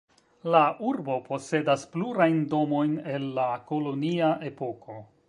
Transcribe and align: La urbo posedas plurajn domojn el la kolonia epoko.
La 0.53 0.59
urbo 0.91 1.17
posedas 1.27 1.83
plurajn 1.97 2.39
domojn 2.55 2.97
el 3.19 3.29
la 3.37 3.47
kolonia 3.69 4.35
epoko. 4.53 4.99